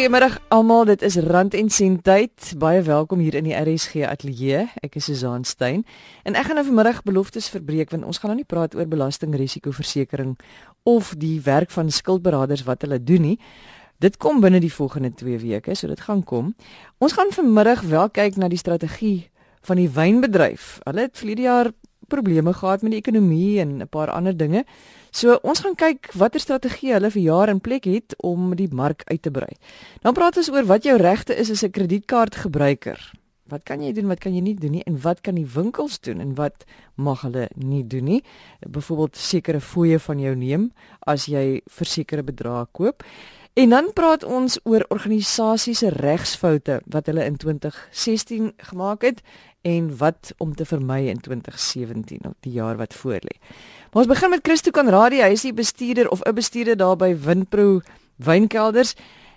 [0.00, 2.52] Goeiemôre almal, dit is Rand en Sent tyd.
[2.56, 4.62] Baie welkom hier in die RSG ateljee.
[4.80, 5.82] Ek is Susan Stein
[6.24, 10.38] en ek gaan nou vanmiddag beloftes verbreek want ons gaan nou nie praat oor belastingrisikoversekering
[10.88, 13.34] of die werk van skuldberaders wat hulle doen nie.
[14.00, 16.54] Dit kom binne die volgende 2 weke, so dit gaan kom.
[16.96, 19.28] Ons gaan vanmiddag wel kyk na die strategie
[19.68, 20.78] van die wynbedryf.
[20.88, 21.74] Hulle het vir die jaar
[22.08, 24.64] probleme gehad met die ekonomie en 'n paar ander dinge.
[25.10, 29.02] So ons gaan kyk watter strategie hulle vir jaar in plek het om die mark
[29.10, 29.50] uit te brei.
[30.02, 33.12] Dan praat ons oor wat jou regte is as 'n kredietkaartgebruiker.
[33.50, 35.98] Wat kan jy doen, wat kan jy nie doen nie en wat kan die winkels
[35.98, 38.22] doen en wat mag hulle nie doen nie?
[38.60, 43.02] Byvoorbeeld sekere fooie van jou neem as jy versekerde bedrae koop.
[43.54, 49.20] En dan praat ons oor organisasies se regsfoute wat hulle in 2016 gemaak het
[49.66, 53.36] en wat om te vermy in 2017 of die jaar wat voorlê.
[53.90, 57.10] Maar ons begin met Christo Conradie, hy is die bestuurder of 'n bestuurder daar by
[57.26, 57.80] Windpro
[58.16, 58.94] Wynkelders.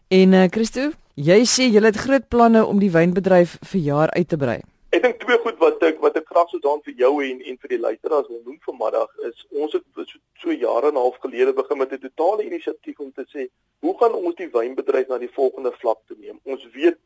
[0.08, 4.30] En uh, Christo, jy sê jy het groot planne om die wynbedryf vir jaar uit
[4.30, 4.62] te brei.
[4.94, 7.58] Ek dink twee goed wat ek wat ek graag sou daan vir jou en en
[7.58, 11.18] vir die luisteraars wil noem vanmiddag is ons het so, so jare en 'n half
[11.26, 13.50] gelede begin met 'n totale inisiatief om te sê
[13.82, 16.38] hoe gaan ons die wynbedryf na die volgende vlak toe neem?
[16.46, 16.98] Ons weet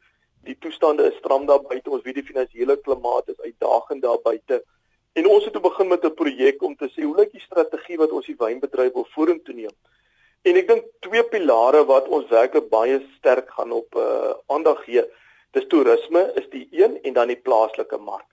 [0.44, 1.90] die toestande is stram daar buite.
[1.90, 4.64] Ons weet die finansiële klimaat is uitdagend daar buite.
[5.18, 7.98] En ons het toe begin met 'n projek om te sê hoe lyk die strategie
[7.98, 9.76] wat ons die wynbedryf wil vorentoe neem.
[10.42, 15.04] En ek dink twee pilare wat ons werklik baie sterk gaan op uh, aandag gee.
[15.52, 18.30] Dis toerisme is die een en dan die plaaslike mark.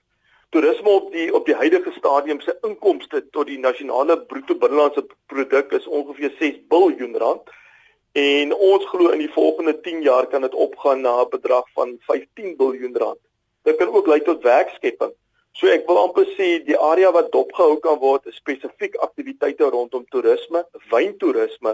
[0.49, 5.71] Toerisme op die op die huidige stadium se inkomste tot die nasionale bruto binnelandse produk
[5.71, 7.53] is ongeveer 6 miljard rand.
[8.11, 11.97] En ons glo in die volgende 10 jaar kan dit opgaan na 'n bedrag van
[11.99, 13.21] 15 miljard rand.
[13.63, 15.13] Dit kan ook lei tot werkskepping.
[15.55, 20.01] So ek wil amper sê die area wat dopgehou kan word is spesifiek aktiwiteite rondom
[20.11, 21.71] toerisme, wyntoerisme.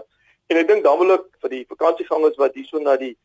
[0.53, 3.16] En ek dink dan wil ek vir die vakansiegangers wat hierso na die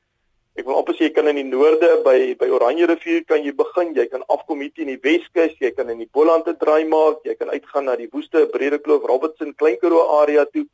[0.56, 3.52] ek wil amper sê jy kan in die noorde by by Oranje rivier kan jy
[3.58, 6.88] begin, jy kan afkom hier teen die Weskus, jy kan in die Boland te draai
[6.88, 10.64] maak, jy kan uitgaan na die Woeste, Bredekloof, Robertson, Klein Karoo area toe.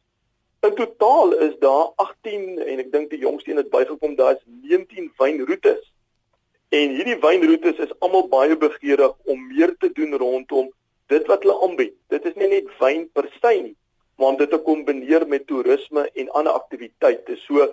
[0.63, 4.47] In totaal is daar 18 en ek dink die jongste een het bygekom, daar is
[4.47, 5.83] 19 wynroetes.
[6.73, 10.71] En hierdie wynroetes is almal baie begeerig om meer te doen rondom
[11.13, 11.93] dit wat hulle aanbied.
[12.09, 13.75] Dit is nie net wyn per se nie,
[14.17, 17.37] maar dit te kombineer met toerisme en ander aktiwiteite.
[17.43, 17.67] So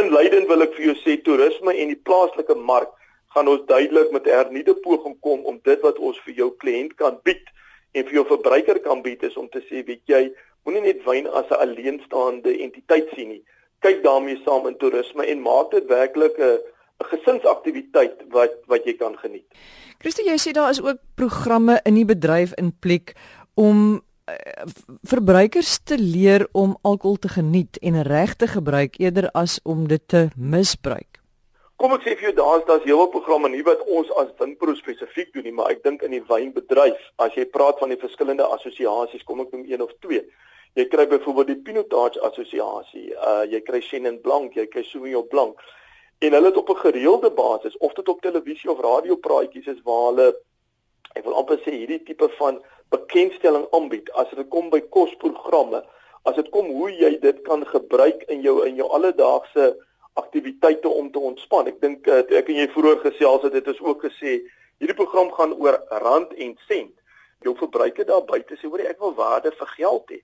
[0.00, 2.94] in Leiden wil ek vir jou sê toerisme en die plaaslike mark
[3.36, 6.94] gaan ons duidelik met 'n hernieude poging kom om dit wat ons vir jou kliënt
[6.96, 7.44] kan bied
[7.92, 10.32] en vir jou verbruiker kan bied is om te sê weet jy
[10.64, 13.44] moenie net wyn as 'n alleenstaande entiteit sien nie.
[13.84, 16.60] Kyk daarmee saam in toerisme en maak dit werklik 'n 'n
[17.04, 19.46] gesinsaktiwiteit wat wat jy kan geniet.
[19.98, 23.14] Christo, jy sê daar is ook programme in die bedryf in plek
[23.54, 24.34] om uh,
[25.08, 30.02] verbruikers te leer om alkohol te geniet en reg te gebruik eerder as om dit
[30.08, 31.20] te misbruik.
[31.76, 35.34] Kom ek sê vir jou daar's daar's heelwat programme nie wat ons as Winpro spesifiek
[35.34, 39.24] doen nie, maar ek dink in die wynbedryf, as jy praat van die verskillende assosiasies,
[39.28, 40.22] kom ek noem een of twee.
[40.76, 45.60] Jy kry byvoorbeeld die Pinotage Assosiasie, uh jy kry Chenin Blanc, jy kry Sauvignon Blanc.
[46.18, 49.82] En hulle het op 'n gereelde basis of dit op televisie of radio praatjies is
[49.82, 50.28] waar hulle
[51.12, 55.84] ek wil amper sê hierdie tipe van bekendstelling aanbied as dit kom by kosprogramme,
[56.22, 59.76] as dit kom hoe jy dit kan gebruik in jou in jou alledaagse
[60.12, 61.66] aktiwiteite om te ontspan.
[61.66, 64.38] Ek dink uh, ek en jy vroeër gesels het dit is ook gesê
[64.80, 66.94] hierdie program gaan oor rand en sent.
[67.44, 70.20] Jou verbruiker daar buite sê hoor ek wil waarde vir geld hê.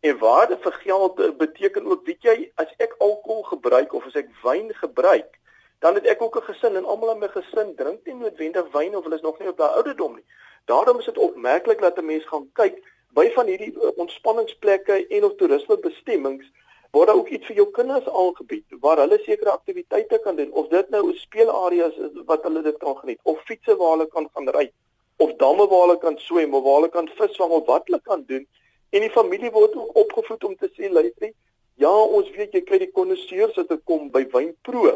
[0.00, 4.14] En waarde vir geld eh, beteken ook, weet jy, as ek alkohol gebruik of as
[4.14, 5.38] ek wyn gebruik,
[5.78, 8.96] dan het ek ook 'n gesin en almal in my gesin drink nie noodwendig wyn
[8.96, 10.24] of hulle is nog nie op daai ouderdom nie.
[10.64, 12.82] Daarom is dit opmerklik dat 'n mens gaan kyk
[13.14, 16.46] by van hierdie eh, ontspanningsplekke en of toerismebestemmings
[16.90, 20.68] word daar ook iets vir jou kinders aangebied waar hulle sekere aktiwiteite kan doen of
[20.68, 24.28] dit nou 'n speelareas is wat hulle dit kan geniet of fietses waar hulle kan
[24.34, 24.70] gaan ry
[25.16, 28.24] of damme waar hulle kan swem of waar hulle kan visvang of wat hulle kan
[28.26, 28.46] doen
[28.90, 31.32] En die familie word ook opgevoed om te sê, luister,
[31.74, 34.94] ja, ons weet jy kry die konnisseurs as dit kom by wynproe.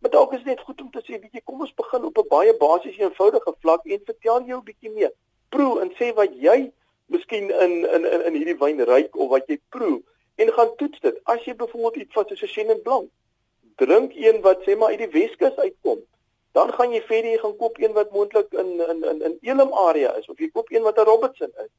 [0.00, 2.28] Maar dalk is dit goed om te sê, weet jy, kom ons begin op 'n
[2.28, 5.12] baie basiese eenvoudige vlak en vertel jou 'n bietjie meer.
[5.48, 6.72] Proe en sê wat jy
[7.06, 10.02] miskien in in in in hierdie wyn ruik of wat jy proe
[10.36, 11.16] en gaan toets dit.
[11.24, 13.10] As jy byvoorbeeld iets van soos 'n Chenin Blanc
[13.76, 15.98] drink een wat sê maar uit die Weskus uitkom,
[16.52, 19.72] dan gaan jy verder jy gaan koop een wat moontlik in in in in Elim
[19.72, 21.70] area is of jy koop een wat 'n Robertson is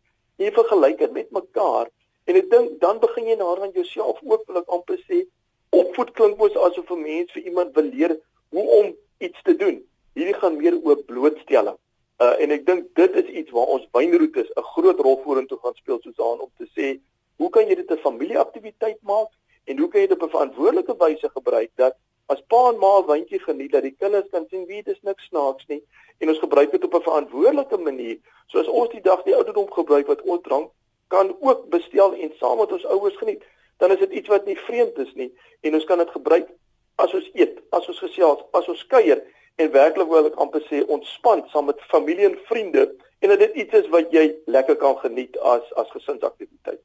[0.46, 1.90] jy vergelyk dit met mekaar
[2.26, 5.24] en ek dink dan begin jy nader aan jouself ook wil ek amper sê
[5.72, 8.18] opvoed klink mos asof 'n mens vir iemand wil leer
[8.52, 9.80] hoe om iets te doen.
[10.14, 11.78] Hierdie gaan meer oor blootstelling.
[12.22, 15.76] Uh en ek dink dit is iets waar ons wynroetes 'n groot rol vorentoe gaan
[15.76, 17.00] speel soos aan om te sê
[17.38, 19.32] hoe kan jy dit 'n familieaktiwiteit maak
[19.66, 21.96] en hoe kan jy dit op 'n verantwoordelike wyse gebruik dat
[22.32, 25.02] As pa en ma 'n wyntjie geniet dat die kinders kan sien wie dit is
[25.04, 25.82] niks snaaks nie
[26.20, 28.18] en ons gebruik dit op 'n verantwoordelike manier.
[28.48, 30.72] Soos ons die dag die ouderdom gebruik wat ons drank
[31.08, 33.44] kan ook bestel en saam met ons ouers geniet,
[33.78, 35.32] dan is dit iets wat nie vreemd is nie
[35.62, 36.48] en ons kan dit gebruik
[36.96, 39.24] as ons eet, as ons gesels, as ons kuier
[39.56, 42.88] en werklik wil ek amper sê ontspan saam met familie en vriende
[43.20, 46.82] en dat dit iets is wat jy lekker kan geniet as as gesinsaktiwiteit.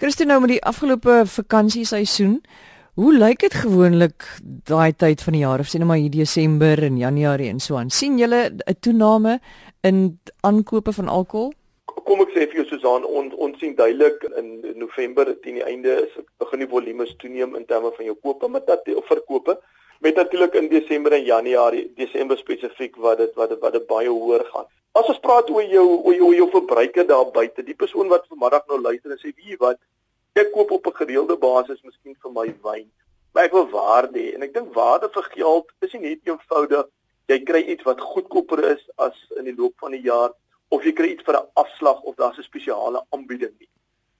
[0.00, 2.40] Christine nou met die afgelope vakansieseisoen,
[2.94, 6.82] hoe lyk dit gewoonlik daai tyd van die jaar of sê net maar hier Desember
[6.82, 7.90] en Januarie en so aan?
[7.90, 9.38] sien julle 'n toename
[9.82, 11.52] in aankope van alkohol?
[12.04, 16.02] Kom ek sê vir jou Susan, ons ons sien duidelik in November teen die einde
[16.06, 19.58] is begin die volume toeneem in terme van jou kope met dat of verkope
[20.00, 24.08] met natuurlik in Desember en Januarie, Desember spesifiek wat dit wat dit wat dit baie
[24.08, 24.66] hoër gaan.
[24.92, 28.64] As ons praat oor jou oor jou, jou verbruiker daar buite, die persoon wat vanmiddag
[28.66, 29.78] nou luister en sê wie wat
[30.34, 32.90] ek koop op 'n gereelde basis miskien vir my wyn,
[33.32, 36.86] maar ek wil waarde hê en ek dink waarde vir geld is nie net eenvoudig
[37.30, 40.32] jy kry iets wat goedkoper is as in die loop van die jaar
[40.74, 43.68] of jy kry iets vir 'n afslag of daar's 'n spesiale aanbieding nie.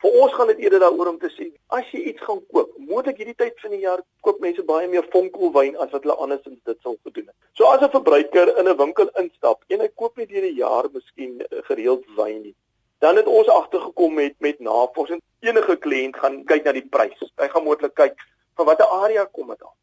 [0.02, 3.18] Vir ons gaan dit eerder daaroor om te sê as jy iets gaan koop, moontlik
[3.18, 6.78] hierdie tyd van die jaar koop mense baie meer vonkelwyn as wat hulle andersins dit
[6.82, 7.36] sou gedoen het.
[7.52, 10.88] So as 'n verbruiker in 'n winkel instap en hy koop nie deur die jaar
[10.92, 12.54] miskien gereeld wyn nie,
[13.00, 15.20] dan het ons agtergekom met met navorsing.
[15.40, 17.22] Enige kliënt gaan kyk na die prys.
[17.40, 18.18] Hy gaan moontlik kyk
[18.56, 19.76] van watter area kom dit aan.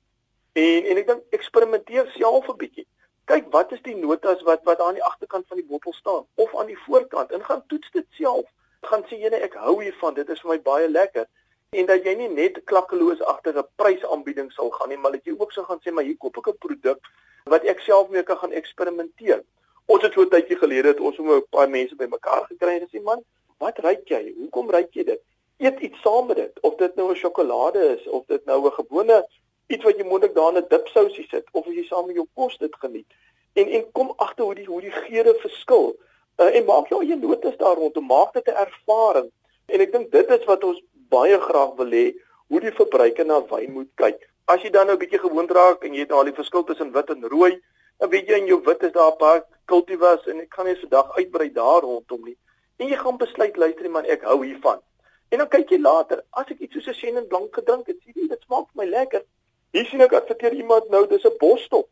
[0.53, 2.87] En en ek dink eksperimenteer self 'n bietjie.
[3.25, 6.55] Kyk wat is die notas wat wat aan die agterkant van die bottel staan of
[6.55, 8.45] aan die voorkant en gaan toets dit self
[8.81, 11.25] gaan sê jene ek hou hiervan dit is vir my baie lekker
[11.79, 15.35] en dat jy nie net klakkeloos agter 'n prysaanbieding sal gaan nie maar dat jy
[15.37, 16.99] ook sou gaan sê maar hier koop ek 'n produk
[17.45, 19.43] wat ek self mee kan gaan eksperimenteer
[19.87, 23.03] ons het so 'n tydjie gelede het ons 'n paar mense bymekaar gekry en gesê
[23.03, 23.23] man
[23.57, 25.21] wat ruik jy hoekom ruik jy dit
[25.57, 28.77] eet iets saam met dit of dit nou 'n sjokolade is of dit nou 'n
[28.79, 29.27] gewone
[29.67, 32.27] iets wat jy moontlik daar in 'n dipsousie sit of as jy saam met jou
[32.33, 33.07] kos dit geniet
[33.53, 35.95] en en kom agter hoe die hoe die geure verskil
[36.37, 39.29] Uh, en maak jou eie notas daar rondom, maak dit 'n ervaring.
[39.65, 42.13] En ek dink dit is wat ons baie graag wil hê,
[42.47, 44.29] hoe die verbruiker na wyn moet kyk.
[44.45, 46.91] As jy dan nou 'n bietjie gewoond raak en jy het al die verskil tussen
[46.91, 47.59] wit en rooi,
[47.97, 50.75] dan weet jy in jou wit is daar 'n paar cultivars en ek kan nie
[50.75, 52.37] vandag uitbrei daar rondom nie.
[52.77, 54.79] En jy gaan besluit luister man, ek hou hiervan.
[55.29, 58.13] En dan kyk jy later, as ek iets soos 'n Chenin blank gedrink het, sien
[58.15, 59.23] jy dit smaak vir my lekker.
[59.71, 61.89] Hier sien ek adverteer iemand nou, dis 'n bosstop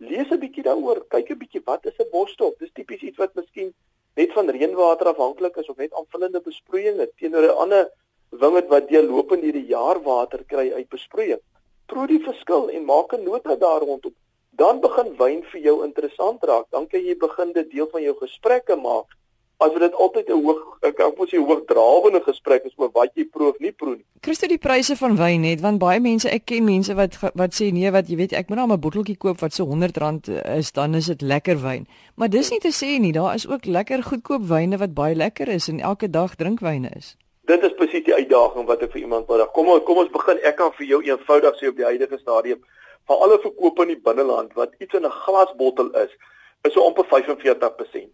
[0.00, 2.58] lees 'n bietjie daaroor, kyk 'n bietjie wat is 'n bosstop?
[2.58, 3.74] Dis tipies iets wat miskien
[4.16, 7.90] net van reënwater afhanklik is of net aanvullende besproeiing teenoor 'n ander
[8.30, 11.40] wingerd wat deurlopend hierdie jaar water kry uit besproeiing.
[11.86, 14.14] Proe die verskil en maak 'n nota daar rondom.
[14.50, 16.66] Dan begin wyn vir jou interessant raak.
[16.70, 19.06] Dan kan jy begin dit deel van jou gesprekke maak
[19.60, 23.24] as dit altyd 'n hoog ek kan mos sê hoogdrawende gesprek is oor wat jy
[23.24, 24.04] proef nie proe nie.
[24.22, 27.70] Christo die pryse van wyn net want baie mense ek ken mense wat wat sê
[27.72, 30.94] nee wat jy weet ek moet nou 'n botteltjie koop wat so R100 is dan
[30.94, 31.86] is dit lekker wyn.
[32.16, 35.48] Maar dis nie te sê nie, daar is ook lekker goedkoop wyne wat baie lekker
[35.48, 37.16] is en elke dag drinkwyne is.
[37.44, 39.46] Dit is presies die uitdaging wat ek vir iemand wil.
[39.46, 42.60] Kom ons kom ons begin ek kan vir jou eenvoudig sê op die huidige stadium
[43.10, 46.12] van alle verkope in die binneland wat iets in 'n glasbottel is,
[46.62, 48.12] is so amper 45%.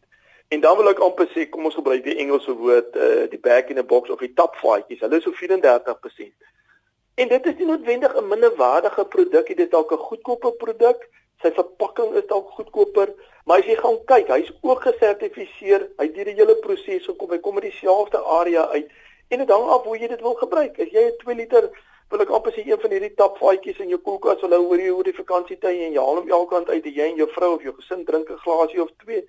[0.49, 3.69] En dan wil ek amper sê kom ons gebruik die Engelse woord uh die back
[3.71, 5.01] in a box of die tapfaatjies.
[5.01, 6.33] Hulle is so 34%.
[7.15, 11.09] En dit is nie noodwendig 'n minderwaardige produk nie, dit is dalk 'n goedkoper produk.
[11.43, 13.13] Sy verpakking is dalk goedkoper,
[13.45, 15.89] maar as jy gaan kyk, hy's ook gesertifiseer.
[15.99, 17.31] Hy het deur die hele proses gekom.
[17.31, 18.89] Hy kom uit dieselfde area uit.
[19.29, 20.81] En dit hang af hoe jy dit wil gebruik.
[20.81, 21.71] As jy 'n 2 liter
[22.11, 24.93] wil ek amper sê een van hierdie tapfaatjies in jou koelkas wil hou oor die
[24.93, 27.55] oor die vakansietyd en jy haal hom elke kant uit en jy en jou vrou
[27.55, 29.25] of jou gesin drink 'n glasie of twee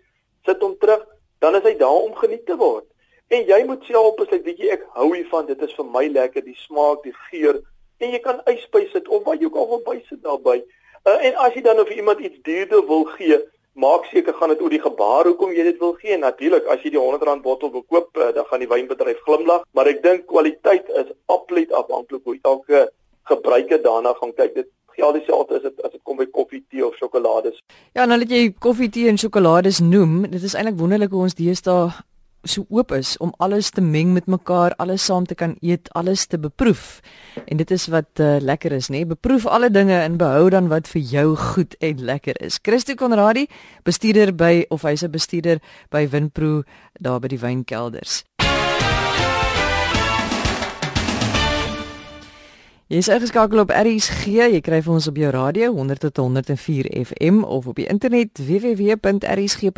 [0.46, 1.02] sit hom terug,
[1.40, 2.86] dan is hy daar om geniet te word.
[3.28, 6.46] En jy moet self besluit, weet jy, ek hou hiervan, dit is vir my lekker,
[6.46, 7.60] die smaak, die geur
[8.00, 10.62] en jy kan ysby sit of wat jy ook al wil bysit daarbey.
[11.08, 13.40] Uh, en as jy dan of iemand iets duurder wil gee,
[13.78, 16.18] maak seker gaan dit oor die gebaar hoekom jy dit wil gee.
[16.18, 19.90] Natuurlik, as jy die R100 bottel wil koop, uh, dan gaan die wynbedryf glimlag, maar
[19.92, 22.88] ek dink kwaliteit is absoluut afhanklik hoe elke
[23.30, 24.56] gebruiker daarna gaan kyk.
[24.58, 27.62] Dit geld dieselfde as dit as dit kom by koffie, tee of sjokolades.
[27.94, 31.38] Ja, nou dat jy koffie, tee en sjokolades noem, dit is eintlik wonderlik hoe ons
[31.38, 31.92] deesdae
[32.44, 36.26] so oop is om alles te meng met mekaar, alles saam te kan eet, alles
[36.26, 37.00] te beproef.
[37.46, 39.06] En dit is wat uh, lekker is, nê?
[39.08, 42.60] Beproef alle dinge en behou dan wat vir jou goed en lekker is.
[42.62, 43.48] Christo Konradi,
[43.84, 46.64] bestuurder by of hy's 'n bestuurder by Winpro
[47.00, 48.27] daar by die wynkelders.
[52.88, 54.32] Jy is ingeskakel op RSG.
[54.32, 58.40] Jy kry vir ons op jou radio 100 tot 104 FM of op die internet
[58.40, 59.76] www.rsg.co.za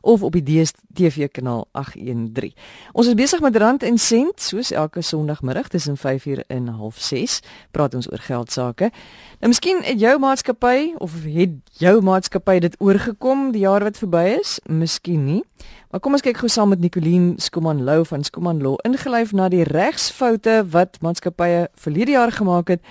[0.00, 2.54] of op die DStv kanaal 813.
[2.94, 7.42] Ons is besig met Rand en Sent soos elke Sondagmiddag tussen 5:00 en 6:30.
[7.70, 8.90] Praat ons oor geld sake.
[9.40, 14.38] Nou miskien het jou maatskappy of het jou maatskappy dit oorgekom die jaar wat verby
[14.38, 14.60] is?
[14.64, 15.42] Miskien nie.
[15.94, 19.46] Maar kom ons kyk gou saam met Nicoline Skuman Lou van Skuman Law ingelyf na
[19.48, 22.82] die regsfoute wat maatskappye verlede jaar gemaak het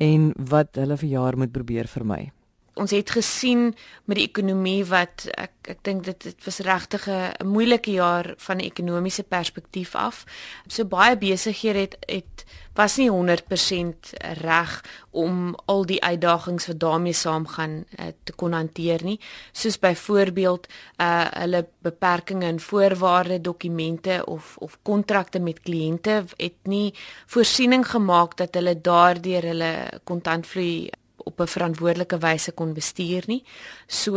[0.00, 2.30] en wat hulle vir jaar moet probeer vermy.
[2.74, 3.74] Ons het gesien
[4.04, 8.56] met die ekonomie wat ek ek dink dit dit was regtig 'n moeilike jaar van
[8.56, 10.24] 'n ekonomiese perspektief af.
[10.66, 17.12] So baie besighede het het was nie 100% reg om al die uitdagings wat daarmee
[17.12, 19.20] saamgaan uh, te kon hanteer nie
[19.52, 26.94] soos byvoorbeeld uh hulle beperkings in voorwaarde dokumente of of kontrakte met kliënte het nie
[27.26, 30.90] voorsiening gemaak dat hulle daardeur hulle kontantvloei
[31.32, 33.44] op 'n verantwoordelike wyse kon bestuur nie
[33.86, 34.16] so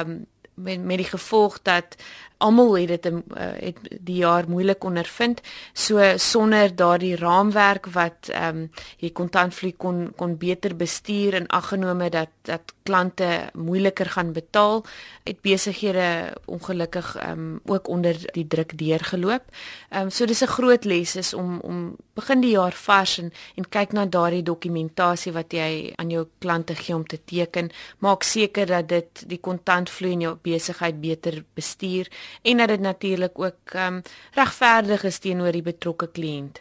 [0.00, 1.96] um met met die gevolg dat
[2.44, 5.40] almal het dit uh, het die jaar moeilik ondervind
[5.72, 8.70] so sonder daardie raamwerk wat ehm um,
[9.00, 14.84] die kontantvloei kon kon beter bestuur en aggenome dat dat klante moeiliker gaan betaal
[15.24, 19.44] het besighede ongelukkig ehm um, ook onder die druk deurgeloop.
[19.88, 23.32] Ehm um, so dis 'n groot les is om om begin die jaar vars en
[23.54, 27.70] en kyk na daardie dokumentasie wat jy aan jou klante gee om te teken.
[27.98, 32.08] Maak seker dat dit die kontantvloei in jou besigheid beter bestuur
[32.42, 36.60] en dat dit natuurlik ook ehm um, regverdig is teenoor die betrokke kliënt.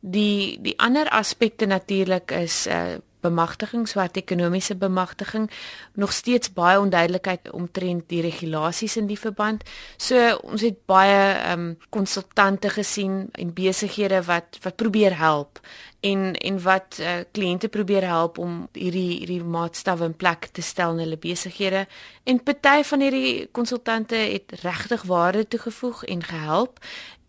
[0.00, 5.50] Die die ander aspekte natuurlik is uh bemagtiging, swart ekonomiese bemagtiging,
[5.94, 9.64] nog steeds baie onduidelikheid omtrent die regulasies in die verband.
[9.96, 15.60] So ons het baie ehm um, konsultante gesien en besighede wat wat probeer help
[16.00, 20.94] en en wat uh, kliënte probeer help om hierdie hierdie maatstawwe in plek te stel
[20.94, 21.86] in hulle besighede.
[22.24, 26.78] En party van hierdie konsultante het regtig waarde toegevoeg en gehelp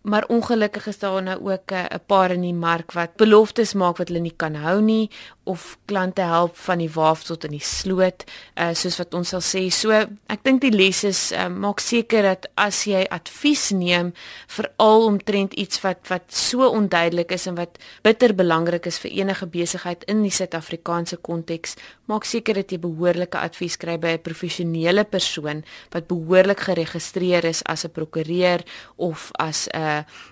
[0.01, 3.97] maar ongelukkig is daar nou ook 'n uh, paar in die mark wat beloftes maak
[3.97, 5.09] wat hulle nie kan hou nie
[5.43, 8.23] of klante help van die waaf tot in die sloot
[8.55, 9.69] uh, soos wat ons sal sê.
[9.73, 9.91] So
[10.29, 14.13] ek dink die les is uh, maak seker dat as jy advies neem
[14.47, 19.45] veral omtrent iets wat wat so onduidelik is en wat bitter belangrik is vir enige
[19.45, 21.75] besigheid in die Suid-Afrikaanse konteks
[22.05, 27.63] maak seker dat jy behoorlike advies kry by 'n professionele persoon wat behoorlik geregistreer is
[27.63, 28.63] as 'n prokureur
[28.97, 29.88] of as 'n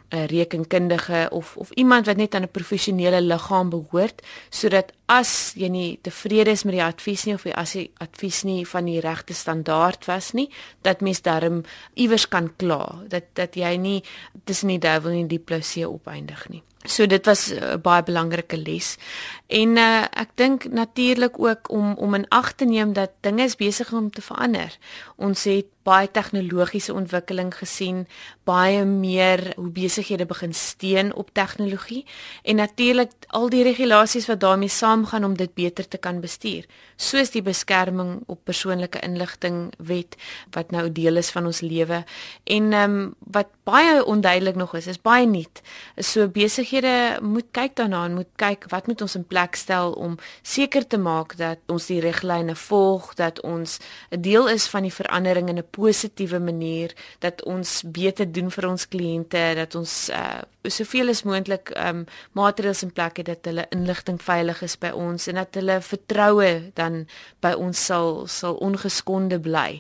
[0.10, 5.68] 'n rekenkundige of of iemand wat net aan 'n professionele liggaam behoort sodat as jy
[5.68, 9.34] nie tevrede is met die advies nie of as die advies nie van die regte
[9.34, 10.50] standaard was nie
[10.82, 14.04] dat mens darm iewers kan kla dat dat jy nie
[14.44, 18.58] tussen die duiwel en die plosie opeindig nie So dit was 'n uh, baie belangrike
[18.58, 18.98] les.
[19.48, 23.56] En uh, ek dink natuurlik ook om om in ag te neem dat dinge is
[23.56, 24.78] besig om te verander.
[25.16, 28.04] Ons het baie tegnologiese ontwikkeling gesien,
[28.48, 32.04] baie meer hoe besighede begin steun op tegnologie
[32.44, 36.66] en natuurlik al die regulasies wat daarmee saamgaan om dit beter te kan bestuur,
[36.96, 40.18] soos die beskerming op persoonlike inligting wet
[40.56, 42.04] wat nou deel is van ons lewe
[42.44, 45.62] en ehm um, wat baie onduidelik nog is, is baie nuut.
[46.00, 50.16] So besighede moet kyk daarna en moet kyk wat moet ons in plek stel om
[50.42, 53.80] seker te maak dat ons die riglyne volg, dat ons
[54.12, 56.94] 'n deel is van die verandering in 'n positiewe manier
[57.24, 62.04] dat ons beter doen vir ons kliënte dat ons uh, soveel as moontlik um,
[62.38, 66.52] maatreëls in plek het dat hulle inligting veilig is by ons en dat hulle vertroue
[66.80, 67.04] dan
[67.46, 69.80] by ons sal sal ongeskonde bly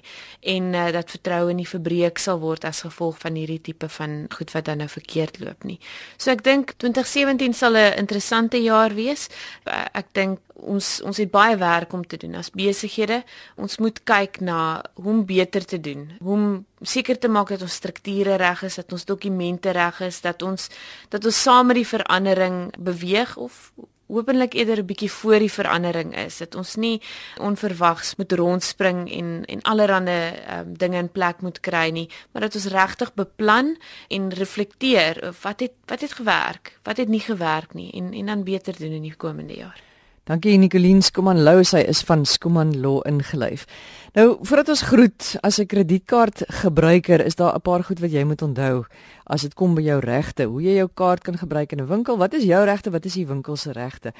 [0.55, 4.53] en uh, dat vertroue nie verbreek sal word as gevolg van hierdie tipe van goed
[4.55, 5.79] wat dan nou verkeerd loop nie.
[6.17, 9.27] So ek dink 2017 sal 'n interessante jaar wees.
[9.65, 13.23] Uh, ek dink ons ons het baie werk om te doen as besighede.
[13.55, 16.09] Ons moet kyk na hoe om beter te doen.
[16.19, 16.47] Hoe om
[16.81, 20.69] seker te maak dat ons strukture reg is, dat ons dokumente reg is, dat ons
[21.09, 23.71] dat ons saam met die verandering beweeg of
[24.07, 27.01] hopelik eerder 'n bietjie voor die verandering is dat ons nie
[27.41, 32.55] onverwags moet rondspring en en allerlei um, dinge in plek moet kry nie maar dat
[32.55, 33.75] ons regtig beplan
[34.07, 38.43] en reflekteer wat het wat het gewerk wat het nie gewerk nie en en dan
[38.43, 39.83] beter doen in die komende jaar
[40.27, 43.61] Dankie Nicoline Skuman Lou, sy is van Skuman Law ingelyf.
[44.11, 48.23] Nou, voordat ons groet, as 'n kredietkaart gebruiker, is daar 'n paar goed wat jy
[48.23, 48.83] moet onthou
[49.25, 50.43] as dit kom by jou regte.
[50.43, 53.13] Hoe jy jou kaart kan gebruik in 'n winkel, wat is jou regte, wat is
[53.13, 54.13] die winkel se regte?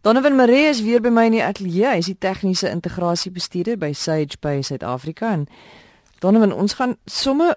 [0.00, 1.86] Donovan Maree is weer by my in die ateljee.
[1.86, 5.46] Hy is die tegniese integrasiebestuurder by Sage Pay Suid-Afrika en
[6.18, 7.56] Donovan, ons gaan somme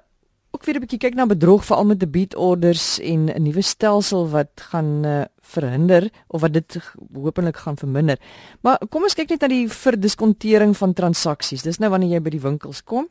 [0.56, 4.52] ook weer 'n bietjie kyk na bedrog veral met debietorders en 'n nuwe stelsel wat
[4.56, 6.80] gaan uh, verhinder of wat dit
[7.14, 8.18] hopelik gaan verminder.
[8.62, 11.62] Maar kom ons kyk net na die verdiskontering van transaksies.
[11.62, 13.08] Dis nou wanneer jy by die winkels kom.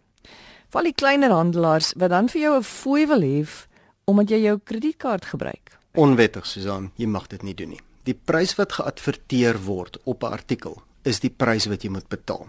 [0.68, 3.46] Val die kleiner handelaars wat dan vir jou 'n fooi wil hê
[4.04, 5.78] omdat jy jou kredietkaart gebruik.
[5.94, 7.80] Onwettig, Susan, jy mag dit nie doen nie.
[8.04, 12.48] Die prys wat geadverteer word op 'n artikel is die prys wat jy moet betaal.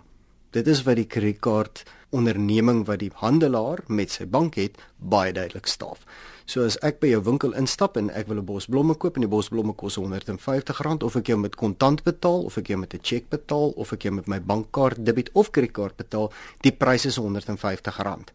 [0.56, 1.82] Dit is wat die kredietkaart
[2.16, 6.06] onderneming wat die handelaar met sy bank het baie duidelik staaf.
[6.48, 9.26] So as ek by jou winkel instap en ek wil 'n bos blomme koop en
[9.28, 12.94] die bos blomme kos R150 of ek jou met kontant betaal of ek jou met
[12.94, 16.32] 'n cheque betaal of ek jou met my bankkaart debit of kredietkaart betaal,
[16.62, 18.32] die prys is R150.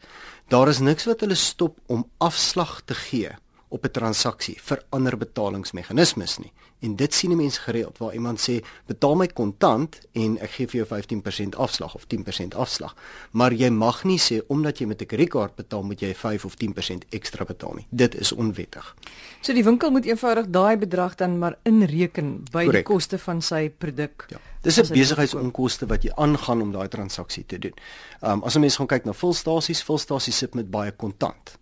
[0.49, 3.31] Daar is niks wat hulle stop om afslag te gee
[3.71, 6.53] op 'n transaksie vir ander betalingsmeganismes nie.
[6.81, 10.79] En dit sien mense gereeld waar iemand sê betaal my kontant en ek gee vir
[10.81, 12.95] jou 15% afslag of 10% afslag.
[13.31, 16.55] Maar jy mag nie sê omdat jy met 'n kredietkaart betaal moet jy 5 of
[16.55, 17.87] 10% ekstra betaal nie.
[17.91, 18.97] Dit is onwettig.
[19.41, 22.73] So die winkel moet eenvoudig daai bedrag dan maar inreken by Correct.
[22.73, 24.27] die koste van sy produk.
[24.29, 24.39] Ja.
[24.63, 27.75] Dis 'n besigheidsonkoste wat jy aangaan om daai transaksie te doen.
[28.21, 31.59] Ehm um, as 'n mens gaan kyk na volstasies, volstasies sit met baie kontant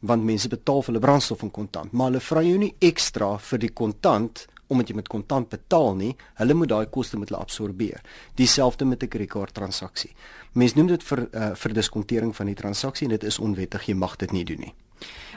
[0.00, 3.58] want mense betaal vir hulle brandstof in kontant, maar hulle vra jou nie ekstra vir
[3.58, 8.02] die kontant omdat jy met kontant betaal nie, hulle moet daai koste met hulle absorbeer.
[8.34, 10.10] Dieselfde met 'n kredietkaart transaksie.
[10.52, 13.94] Mense noem dit vir uh, vir diskontering van die transaksie en dit is onwettig, jy
[13.94, 14.74] mag dit nie doen nie.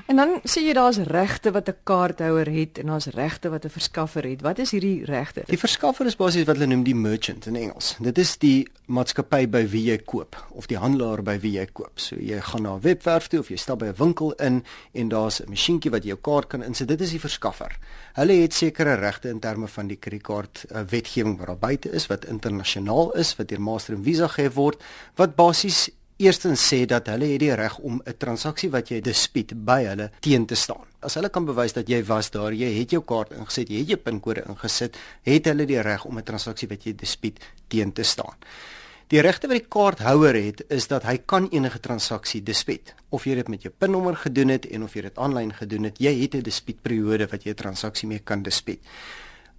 [0.10, 3.70] En dan sê jy daar's regte wat 'n kaarthouer het en daar's regte wat 'n
[3.70, 4.42] verskaffer het.
[4.42, 5.44] Wat is hierdie regte?
[5.46, 7.96] Die verskaffer is basies wat hulle noem die merchant in Engels.
[8.00, 12.00] Dit is die maatskappy by wie jy koop of die handelaar by wie jy koop.
[12.00, 14.64] So jy gaan na 'n webwerf toe of jy stap by 'n winkel in
[14.94, 16.88] en daar's 'n masjienkie wat jou kaart kan insit.
[16.88, 17.78] Dit is die verskaffer.
[18.14, 22.08] Hulle het sekere regte in terme van die kredietkaart uh, wetgewing wat daar buite is
[22.08, 24.84] wat internasionaal is wat deur Master en Visa gegee word
[25.16, 29.54] wat basies eerstens sê dat hulle het die reg om 'n transaksie wat jy dispuut
[29.66, 30.84] by hulle teen te staan.
[31.02, 33.88] As hulle kan bewys dat jy was daar, jy het jou kaart ingesit, jy het
[33.88, 38.04] jou pinkode ingesit, het hulle die reg om 'n transaksie wat jy dispuut teen te
[38.04, 38.36] staan.
[39.08, 42.94] Die regte wat die kaarthouer het is dat hy kan enige transaksie dispuut.
[43.10, 45.98] Of jy dit met jou pinnommer gedoen het en of jy dit aanlyn gedoen het,
[46.00, 48.80] jy het 'n dispuutperiode wat jy 'n transaksie mee kan dispuut.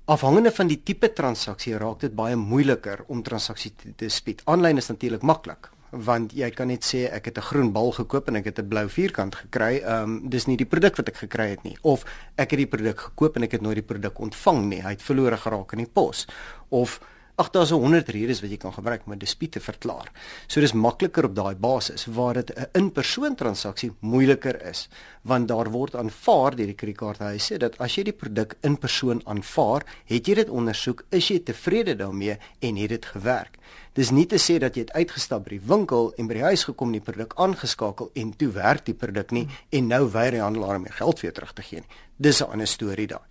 [0.05, 4.42] Afhangende van die tipe transaksie raak dit baie moeiliker om transaksie te dispuut.
[4.44, 8.29] Aanlyn is natuurlik maklik want jy kan net sê ek het 'n groen bal gekoop
[8.29, 9.83] en ek het 'n blou vierkant gekry.
[9.83, 12.05] Ehm um, dis nie die produk wat ek gekry het nie of
[12.37, 14.83] ek het die produk gekoop en ek het nooit die produk ontvang nie.
[14.83, 16.26] Hy het verlore geraak in die pos.
[16.68, 17.00] Of
[17.40, 20.12] ag daar's 100 redes wat jy kan gebruik om 'n dispuut te verklaar.
[20.46, 24.88] So dis makliker op daai basis waar dit 'n in-persoon transaksie moeiliker is
[25.22, 29.85] want daar word aanvaar deur die kredietkaarthuise dat as jy die produk in persoon aanvaar,
[30.05, 33.59] het jy dit ondersoek, is jy tevrede daarmee en het dit gewerk.
[33.92, 36.64] Dis nie te sê dat jy het uitgestap by die winkel en by die huis
[36.64, 40.76] gekom die produk aangeskakel en toe werk die produk nie en nou weier die handelaar
[40.76, 41.88] om jou geld jou terug te gee nie.
[42.16, 43.26] Dis 'n ander storie daai.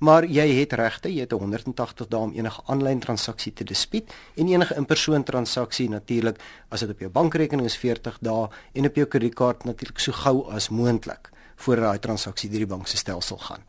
[0.00, 4.48] Maar jy het regte, jy het 180 dae om enige aanlyn transaksie te dispuut en
[4.48, 6.38] enige in-persoon transaksie natuurlik
[6.72, 10.46] as dit op jou bankrekening is 40 dae en op jou kredietkaart natuurlik so gou
[10.56, 11.28] as moontlik
[11.60, 13.66] voor daai transaksie deur die bank se stelsel gaan.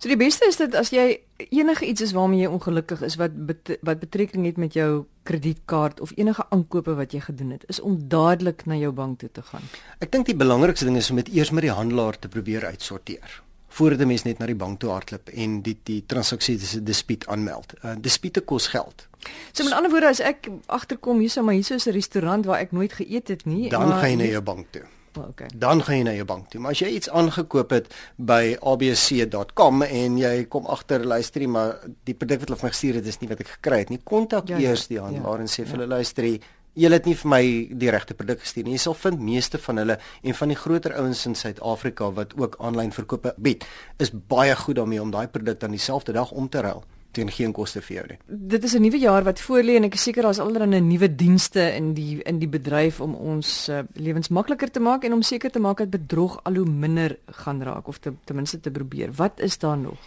[0.00, 1.20] So die beste is dit as jy
[1.52, 6.00] enige iets is waarmee jy ongelukkig is wat bet wat betrekking het met jou kredietkaart
[6.00, 9.44] of enige aankope wat jy gedoen het, is om dadelik na jou bank toe te
[9.52, 9.70] gaan.
[10.00, 13.38] Ek dink die belangrikste ding is om dit eers met die handelaar te probeer uitsorteer
[13.70, 17.74] voordat 'n mens net na die bank toe hardloop en die die transaksie dispuut aanmeld.
[17.84, 19.08] Uh, dispute kos geld.
[19.52, 22.72] So met ander woorde as ek agterkom hierso maar hierso is 'n restaurant waar ek
[22.72, 24.82] nooit geëet het nie, dan gaan jy na jou bank toe.
[25.18, 25.48] Oh, okay.
[25.54, 26.60] Dan gaan jy na jou bank toe.
[26.60, 32.14] Maar as jy iets aangekoop het by abc.com en jy kom agter luister, maar die
[32.14, 34.48] produk wat hulle vir my gestuur het is nie wat ek gekry het nie, kontak
[34.48, 35.78] ja, ja, eers die handelaar ja, en sê vir ja.
[35.78, 36.30] hulle luister,
[36.74, 37.42] Julle het nie vir my
[37.82, 38.76] die regte produk gestuur nie.
[38.78, 42.56] Jy sal vind meeste van hulle en van die groter ouens in Suid-Afrika wat ook
[42.60, 43.66] aanlyn verkope bied,
[43.98, 47.52] is baie goed daarmee om daai produk dan dieselfde dag om te ruil teen geen
[47.52, 48.18] koste vir jou nie.
[48.26, 51.74] Dit is 'n nuwe jaar wat voorlê en ek is seker daar's allerlei nuwe dienste
[51.74, 55.50] in die in die bedryf om ons uh, lewens makliker te maak en om seker
[55.50, 59.12] te maak dat bedrog al hoe minder gaan raak of te, ten minste te probeer.
[59.12, 59.98] Wat is daar nog?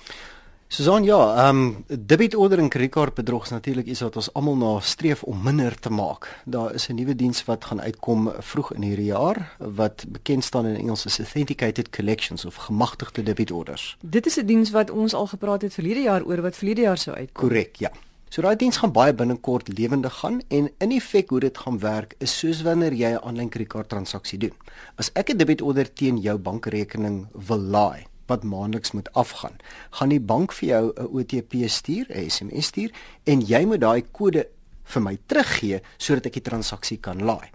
[0.67, 4.80] Susan ja, ehm um, debietorder en kredietkaart bedrog is natuurlik iets wat ons almal na
[4.80, 6.41] streef om minder te maak.
[6.45, 10.65] Daar is 'n nuwe diens wat gaan uitkom vroeg in hierdie jaar wat bekend staan
[10.65, 13.97] in Engels as authenticated collections of gemagtigde debietorders.
[14.02, 16.97] Dit is 'n diens wat ons al gepraat het verlede jaar oor wat verlede jaar
[16.97, 17.49] sou uitkom.
[17.49, 17.91] Korrek, ja.
[18.34, 22.15] So daai diens gaan baie binnekort lewendig gaan en in effek hoe dit gaan werk
[22.17, 24.54] is soos wanneer jy 'n aanlyn kredietkaart transaksie doen.
[24.95, 29.57] As ek 'n debietorder teen jou bankrekening wil laai, wat maandeliks moet afgaan.
[29.89, 32.91] Gaan die bank vir jou 'n OTP stuur, 'n SMS stuur
[33.23, 34.47] en jy moet daai kode
[34.83, 37.49] vir my teruggee sodat ek die transaksie kan laai.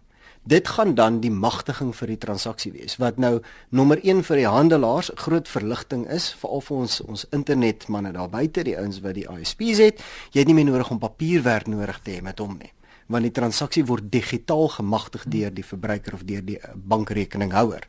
[0.48, 4.48] Dit gaan dan die magtiging vir die transaksie wees wat nou nommer 1 vir die
[4.48, 9.28] handelaars groot verligting is veral vir ons ons internetmanne daar buite die ouens wat die
[9.28, 10.00] ISP's het.
[10.32, 12.72] Jy het nie meer nodig om papierwerk nodig te hê met hom nie
[13.08, 17.86] want die transaksie word digitaal gemagtig deur die verbruiker of deur die bankrekeninghouer.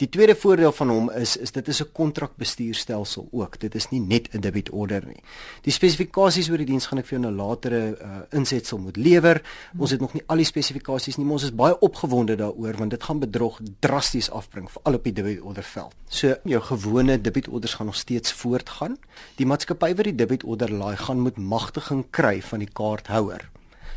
[0.00, 3.58] Die tweede voordeel van hom is is dit is 'n kontrakbestuurstelsel ook.
[3.60, 5.22] Dit is nie net 'n debit order nie.
[5.62, 9.42] Die spesifikasies oor die diens gaan ek vir jou nou latere uh, insetsel moet lewer.
[9.78, 12.90] Ons het nog nie al die spesifikasies nie, maar ons is baie opgewonde daaroor want
[12.90, 15.94] dit gaan bedrog drasties afbring veral op die debit order veld.
[16.08, 18.96] So jou gewone debit orders gaan nog steeds voortgaan.
[19.36, 23.50] Die maatskappy wat die debit order laai, gaan moet magtiging kry van die kaarthouer.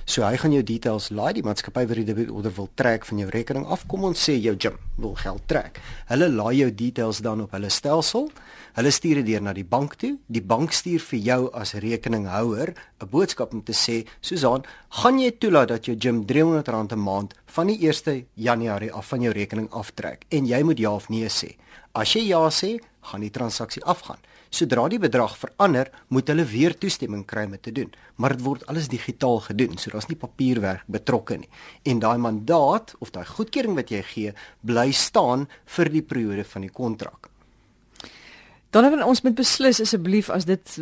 [0.06, 3.22] So hy gaan jou details laai, die maatskappy wat die debit order wil trek van
[3.22, 3.86] jou rekening af.
[3.88, 5.80] Kom ons sê jou gym wil geld trek.
[6.10, 8.28] Hulle laai jou details dan op hulle stelsel.
[8.76, 10.18] Hulle stuur dit deur na die bank toe.
[10.28, 15.32] Die bank stuur vir jou as rekeninghouer 'n boodskap om te sê, "Susan, gaan jy
[15.32, 19.70] toelaat dat jou gym R300 'n maand van die 1 Januarie af van jou rekening
[19.72, 21.56] aftrek?" En jy moet ja of nee sê.
[21.94, 24.18] As jy ja sê, gaan die transaksie afgaan.
[24.54, 27.90] Sodra die bedrag verander, moet hulle weer toestemming kry om dit te doen,
[28.22, 31.50] maar dit word alles digitaal gedoen, so daar's nie papierwerk betrokke nie.
[31.90, 36.68] En daai mandaat of daai goedkeuring wat jy gee, bly staan vir die periode van
[36.68, 37.32] die kontrak.
[38.74, 40.78] Dan het ons moet beslis asseblief as dit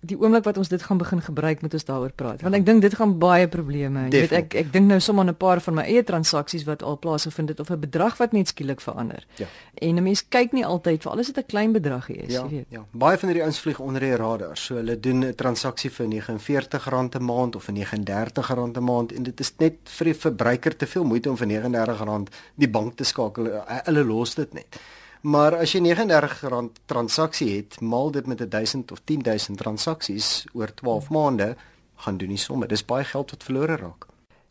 [0.00, 2.40] die oomblik wat ons dit gaan begin gebruik moet ons daaroor praat.
[2.40, 5.36] Want ek dink dit gaan baie probleme jy weet ek ek dink nou sommer 'n
[5.36, 8.80] paar van my eie transaksies wat al plaasgevind het of 'n bedrag wat net skielik
[8.80, 9.26] verander.
[9.36, 9.46] Ja.
[9.74, 12.48] en 'n mens kyk nie altyd vir alles dit 'n klein bedragie is ja, jy
[12.50, 12.66] weet.
[12.68, 12.84] ja.
[12.92, 14.56] Baie van hierdie ouens vlieg onder die radar.
[14.56, 19.22] So hulle doen 'n transaksie vir R49 'n maand of vir R39 'n maand en
[19.22, 23.04] dit is net vir die verbruiker te veel moeite om vir R39 die bank te
[23.04, 23.64] skakel.
[23.84, 24.80] Hulle los dit net
[25.20, 31.10] Maar as jy R39 transaksie het, maal dit met 1000 of 10000 transaksies oor 12
[31.10, 31.56] maande,
[31.96, 32.66] gaan doen nie somme.
[32.66, 34.06] Dis baie geld wat verlore raak.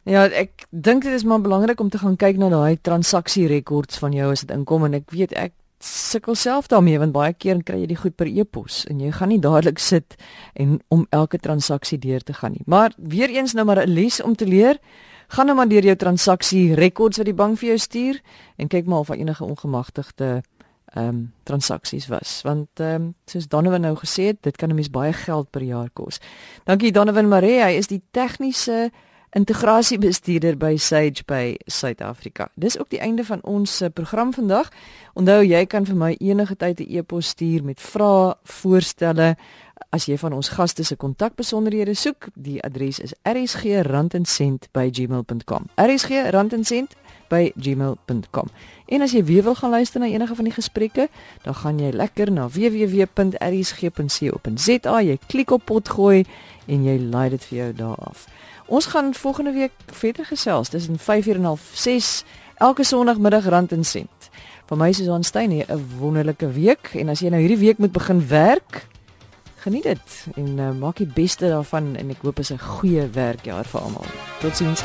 [0.09, 4.13] Ja, ek dink dit is maar belangrik om te gaan kyk na daai transaksierekords van
[4.15, 5.53] jou as dit inkom en ek weet ek
[5.83, 9.31] sukkel self daarmee want baie keer kry jy die goed per e-pos en jy gaan
[9.31, 10.17] nie dadelik sit
[10.59, 12.65] en om elke transaksie deur te gaan nie.
[12.65, 14.79] Maar weer eens nou maar 'n les om te leer.
[15.27, 18.21] Gaan nou maar deur jou transaksie rekords wat die bank vir jou stuur
[18.57, 20.43] en kyk maar of daar enige ongemagtigde
[20.93, 24.75] ehm um, transaksies was want ehm um, soos Donovan nou gesê het dit kan 'n
[24.75, 26.19] mens baie geld per jaar kos.
[26.63, 28.91] Dankie Donovan Maree, hy is die tegniese
[29.29, 32.49] integrasiebestuurder by Sage by Suid-Afrika.
[32.55, 34.69] Dis ook die einde van ons uh, program vandag.
[35.13, 39.37] Onthou jy kan vir my enige tyd 'n e-pos stuur met vrae, voorstelle
[39.89, 42.27] as jy van ons gaste se kontakbesonderhede soek.
[42.35, 45.65] Die adres is rsg@randencent@gmail.com.
[47.29, 48.47] rsg@randencent@gmail.com.
[48.85, 51.09] En as jy weer wil gaan luister na enige van die gesprekke,
[51.41, 53.01] dan gaan jy lekker na www.rsg.co.za,
[55.01, 56.25] jy klik op potgooi
[56.65, 58.27] en jy laai dit vir jou daar af.
[58.65, 62.23] Ons gaan volgende week verder gesels tussen 5:30 en 6
[62.57, 64.29] elke sonoggmiddag rand en sent.
[64.65, 67.77] Vir my is Susan Steyn hier 'n wonderlike week en as jy nou hierdie week
[67.77, 68.87] moet begin werk,
[69.55, 73.09] geniet dit en uh, maak die beste daarvan en ek hoop dit is 'n goeie
[73.09, 74.05] werkjaar vir almal.
[74.39, 74.83] Totsiens.